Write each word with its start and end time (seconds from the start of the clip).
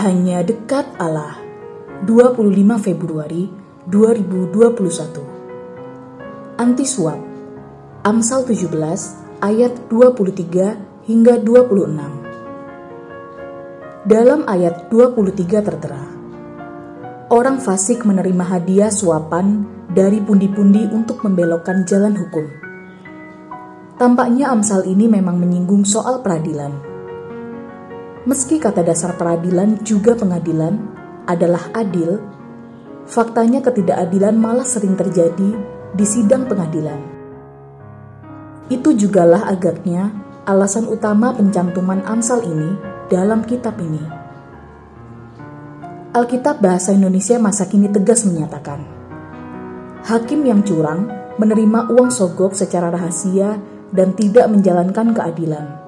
Hanya 0.00 0.40
dekat 0.40 0.96
Allah. 0.96 1.36
25 2.08 2.56
Februari 2.80 3.52
2021 3.84 6.56
Anti 6.56 6.88
suap 6.88 7.20
Amsal 8.08 8.48
17 8.48 9.44
ayat 9.44 9.76
23 9.92 11.04
hingga 11.04 11.34
26 11.44 14.08
Dalam 14.08 14.48
ayat 14.48 14.88
23 14.88 15.68
tertera 15.68 16.00
Orang 17.28 17.60
fasik 17.60 18.08
menerima 18.08 18.56
hadiah 18.56 18.88
suapan 18.88 19.68
dari 19.84 20.24
pundi-pundi 20.24 20.88
untuk 20.96 21.20
membelokkan 21.28 21.84
jalan 21.84 22.16
hukum. 22.16 22.48
Tampaknya 24.00 24.48
Amsal 24.48 24.88
ini 24.88 25.12
memang 25.12 25.36
menyinggung 25.36 25.84
soal 25.84 26.24
peradilan 26.24 26.89
Meski 28.28 28.60
kata 28.60 28.84
dasar 28.84 29.16
peradilan 29.16 29.80
juga 29.80 30.12
pengadilan 30.12 30.76
adalah 31.24 31.72
adil, 31.72 32.20
faktanya 33.08 33.64
ketidakadilan 33.64 34.36
malah 34.36 34.68
sering 34.68 34.92
terjadi 34.92 35.56
di 35.96 36.04
sidang 36.04 36.44
pengadilan. 36.44 37.00
Itu 38.68 38.92
jugalah 38.92 39.48
agaknya 39.48 40.12
alasan 40.44 40.84
utama 40.92 41.32
pencantuman 41.32 42.04
Amsal 42.04 42.44
ini 42.44 42.76
dalam 43.08 43.40
kitab 43.40 43.80
ini. 43.80 44.04
Alkitab 46.12 46.60
Bahasa 46.60 46.92
Indonesia 46.92 47.40
masa 47.40 47.64
kini 47.72 47.88
tegas 47.88 48.28
menyatakan, 48.28 48.84
hakim 50.04 50.44
yang 50.44 50.60
curang 50.60 51.08
menerima 51.40 51.88
uang 51.88 52.12
sogok 52.12 52.52
secara 52.52 52.92
rahasia 52.92 53.56
dan 53.96 54.12
tidak 54.12 54.44
menjalankan 54.52 55.16
keadilan 55.16 55.79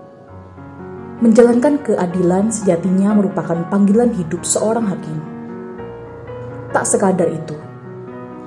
Menjalankan 1.23 1.87
keadilan 1.87 2.51
sejatinya 2.51 3.15
merupakan 3.15 3.55
panggilan 3.71 4.11
hidup 4.11 4.43
seorang 4.43 4.91
hakim. 4.91 5.23
Tak 6.75 6.83
sekadar 6.83 7.31
itu, 7.31 7.55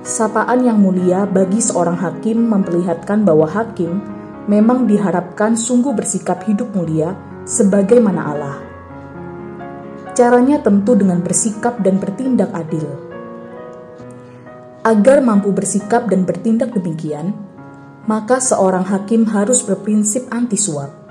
sapaan 0.04 0.60
yang 0.60 0.76
mulia 0.76 1.24
bagi 1.24 1.56
seorang 1.56 1.96
hakim 1.96 2.36
memperlihatkan 2.36 3.24
bahwa 3.24 3.48
hakim 3.48 4.04
memang 4.44 4.84
diharapkan 4.84 5.56
sungguh 5.56 5.96
bersikap 5.96 6.44
hidup 6.44 6.68
mulia 6.76 7.16
sebagaimana 7.48 8.20
Allah. 8.20 8.60
Caranya 10.12 10.60
tentu 10.60 11.00
dengan 11.00 11.24
bersikap 11.24 11.80
dan 11.80 11.96
bertindak 11.96 12.52
adil. 12.52 12.92
Agar 14.84 15.24
mampu 15.24 15.48
bersikap 15.48 16.12
dan 16.12 16.28
bertindak 16.28 16.76
demikian, 16.76 17.32
maka 18.04 18.36
seorang 18.36 18.84
hakim 18.84 19.24
harus 19.32 19.64
berprinsip 19.64 20.28
anti 20.28 20.60
suap 20.60 21.05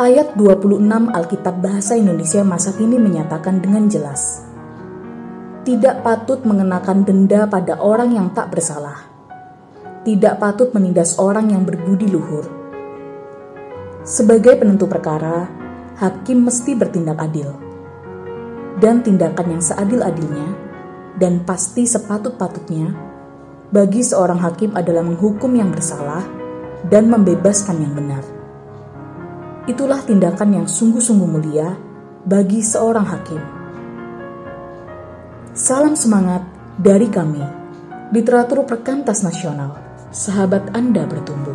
Ayat 0.00 0.32
26 0.32 0.80
Alkitab 1.12 1.60
Bahasa 1.60 1.92
Indonesia 1.92 2.40
masa 2.40 2.72
kini 2.72 2.96
menyatakan 2.96 3.60
dengan 3.60 3.84
jelas, 3.84 4.40
tidak 5.68 6.00
patut 6.00 6.40
mengenakan 6.40 7.04
denda 7.04 7.44
pada 7.44 7.76
orang 7.76 8.16
yang 8.16 8.32
tak 8.32 8.48
bersalah, 8.48 8.96
tidak 10.08 10.40
patut 10.40 10.72
menindas 10.72 11.20
orang 11.20 11.52
yang 11.52 11.68
berbudi 11.68 12.08
luhur. 12.08 12.48
Sebagai 14.00 14.56
penentu 14.56 14.88
perkara, 14.88 15.52
hakim 16.00 16.48
mesti 16.48 16.72
bertindak 16.72 17.20
adil, 17.20 17.52
dan 18.80 19.04
tindakan 19.04 19.52
yang 19.52 19.60
seadil-adilnya 19.60 20.48
dan 21.20 21.44
pasti 21.44 21.84
sepatut-patutnya 21.84 22.96
bagi 23.68 24.00
seorang 24.00 24.40
hakim 24.40 24.72
adalah 24.72 25.04
menghukum 25.04 25.52
yang 25.52 25.68
bersalah 25.68 26.24
dan 26.88 27.12
membebaskan 27.12 27.84
yang 27.84 27.92
benar. 27.92 28.39
Itulah 29.70 30.02
tindakan 30.02 30.50
yang 30.50 30.66
sungguh-sungguh 30.66 31.30
mulia 31.30 31.78
bagi 32.26 32.58
seorang 32.58 33.06
hakim. 33.06 33.38
Salam 35.54 35.94
semangat 35.94 36.42
dari 36.74 37.06
kami, 37.06 37.38
literatur 38.10 38.66
perkantas 38.66 39.22
nasional. 39.22 39.78
Sahabat 40.10 40.74
Anda 40.74 41.06
bertumbuh. 41.06 41.54